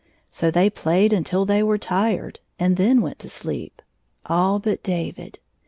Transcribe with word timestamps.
So 0.31 0.49
they 0.49 0.71
played 0.71 1.13
until 1.13 1.45
they 1.45 1.61
were 1.61 1.77
tired, 1.77 2.39
and 2.57 2.75
then 2.75 3.01
went 3.03 3.19
to 3.19 3.29
sleep— 3.29 3.83
all 4.25 4.57
but 4.57 4.81
David. 4.81 5.37